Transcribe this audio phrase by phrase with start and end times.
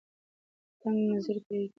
[0.81, 1.67] تنگ نظري پریږدئ.